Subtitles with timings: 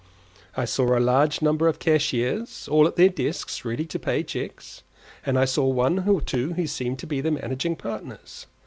[0.57, 4.81] I saw a large number of cashiers, all at their desks ready to pay cheques,
[5.23, 8.47] and one or two who seemed to be the managing partners.